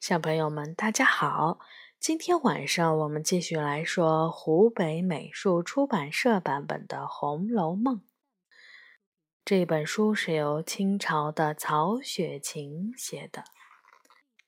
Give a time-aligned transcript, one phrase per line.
[0.00, 1.58] 小朋友们，大家好！
[1.98, 7.96] 今天晚上我们继续来说湖北美术出版社版本的《红楼梦》。
[9.44, 13.44] 这本书是由清朝的曹雪芹写的。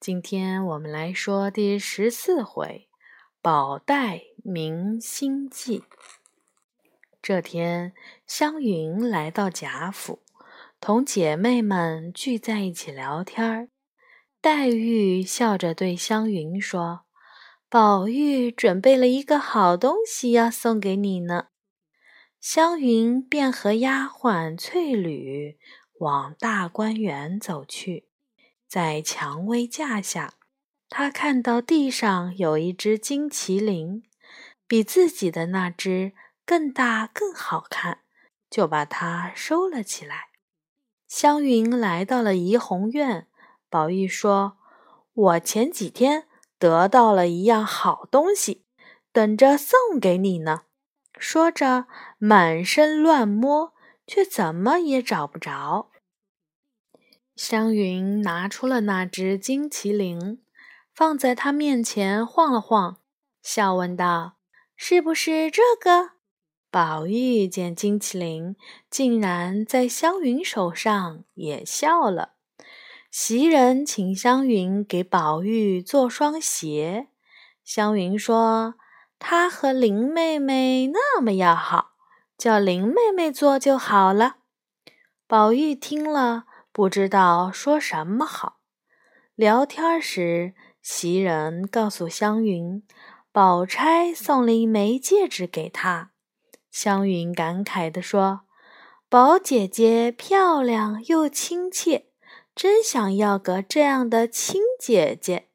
[0.00, 2.88] 今天我们来说第十四回
[3.42, 5.84] “宝黛明心计”。
[7.20, 7.92] 这天，
[8.26, 10.20] 湘云来到贾府，
[10.80, 13.68] 同姐妹们聚在一起聊天儿。
[14.42, 17.02] 黛玉笑着对湘云说
[17.70, 21.46] ：“宝玉准备了一个好东西要送给你呢。”
[22.42, 25.58] 湘云便和丫鬟翠缕
[26.00, 28.08] 往大观园走去，
[28.66, 30.34] 在蔷薇架下，
[30.88, 34.02] 她看到地上有一只金麒麟，
[34.66, 38.00] 比自己的那只更大更好看，
[38.50, 40.30] 就把它收了起来。
[41.06, 43.28] 湘云来到了怡红院。
[43.72, 44.58] 宝玉说
[45.14, 48.66] ：“我前几天得到了一样好东西，
[49.14, 50.64] 等着送给你呢。”
[51.18, 51.86] 说着，
[52.18, 53.72] 满身乱摸，
[54.06, 55.88] 却怎么也找不着。
[57.34, 60.42] 湘云拿出了那只金麒麟，
[60.94, 62.98] 放在他面前晃了晃，
[63.42, 64.34] 笑问道
[64.76, 66.10] ：“是不是这个？”
[66.70, 68.54] 宝玉见金麒麟
[68.90, 72.34] 竟然在湘云手上，也笑了。
[73.12, 77.08] 袭人请湘云给宝玉做双鞋，
[77.62, 78.76] 湘云说
[79.20, 81.90] ：“她和林妹妹那么要好，
[82.38, 84.36] 叫林妹妹做就好了。”
[85.28, 88.60] 宝玉听了，不知道说什么好。
[89.34, 92.82] 聊天时，袭人告诉湘云，
[93.30, 96.12] 宝钗送了一枚戒指给她。
[96.70, 98.40] 湘云感慨地说
[99.10, 102.06] ：“宝姐姐漂亮又亲切。”
[102.54, 105.48] 真想要个这样的亲姐姐。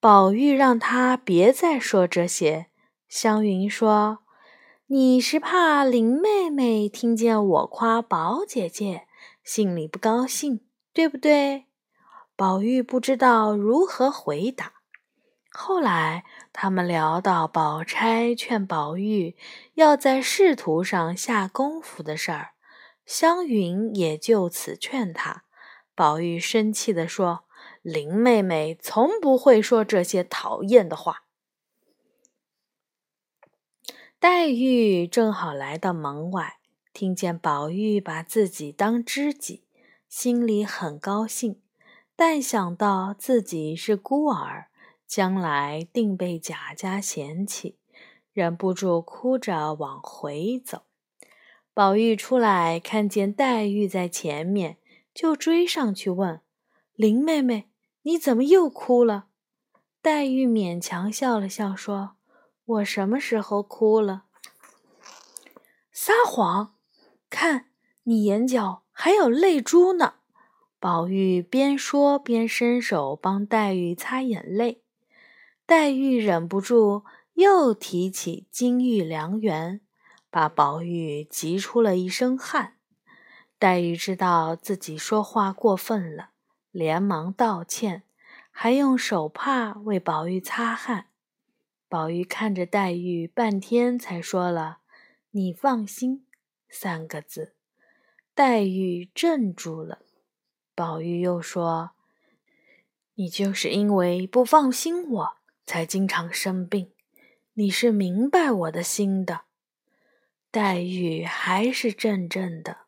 [0.00, 2.66] 宝玉让他别再说这些。
[3.08, 4.20] 湘云说
[4.88, 9.06] ：“你是怕林妹妹听见我夸宝姐姐，
[9.44, 10.60] 心里不高兴，
[10.92, 11.66] 对不对？”
[12.34, 14.72] 宝玉不知道如何回答。
[15.50, 19.36] 后来他们聊到宝钗劝宝玉
[19.74, 22.52] 要在仕途上下功夫的事儿，
[23.04, 25.44] 湘云也就此劝他。
[26.02, 27.44] 宝玉生气地说
[27.80, 31.26] ：“林妹妹从不会说这些讨厌的话。”
[34.18, 36.58] 黛玉正好来到门外，
[36.92, 39.62] 听见宝玉把自己当知己，
[40.08, 41.62] 心里很高兴，
[42.16, 44.70] 但想到自己是孤儿，
[45.06, 47.76] 将来定被贾家嫌弃，
[48.32, 50.82] 忍不住哭着往回走。
[51.72, 54.78] 宝玉出来，看见黛玉在前面。
[55.14, 56.40] 就追上去问
[56.94, 57.70] ：“林妹妹，
[58.02, 59.26] 你怎么又哭了？”
[60.02, 62.16] 黛玉勉强笑了笑，说
[62.64, 64.24] ：“我什么时候哭了？”
[65.92, 66.74] 撒谎！
[67.30, 67.66] 看
[68.04, 70.14] 你眼角还有泪珠呢。
[70.80, 74.82] 宝玉边说边伸手帮黛玉擦眼泪。
[75.64, 79.80] 黛玉忍不住又提起金玉良缘，
[80.28, 82.78] 把宝玉急出了一身汗。
[83.62, 86.30] 黛玉知道自己说话过分了，
[86.72, 88.02] 连忙道歉，
[88.50, 91.06] 还用手帕为宝玉擦汗。
[91.88, 94.78] 宝玉看着黛玉，半天才说了
[95.30, 96.26] “你放心”
[96.68, 97.54] 三个字。
[98.34, 100.00] 黛玉怔住了。
[100.74, 101.92] 宝玉又说
[103.14, 106.90] ：“你就是因为不放心我，才经常生病。
[107.52, 109.42] 你是明白我的心的。”
[110.50, 112.78] 黛玉还是怔怔的。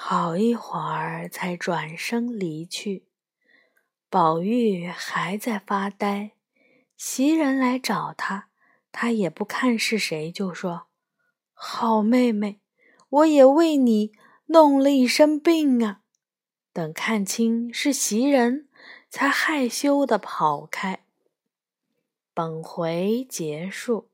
[0.00, 3.08] 好一会儿才转身离去，
[4.08, 6.30] 宝玉还在发呆。
[6.96, 8.48] 袭人来找他，
[8.92, 10.86] 他也不看是谁，就说
[11.52, 12.60] ：“好妹妹，
[13.08, 14.12] 我也为你
[14.46, 16.02] 弄了一身病啊。”
[16.72, 18.68] 等看清是袭人，
[19.10, 21.04] 才害羞的跑开。
[22.32, 24.08] 本回结束。